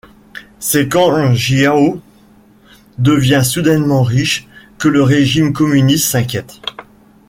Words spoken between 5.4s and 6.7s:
communiste s'inquiète.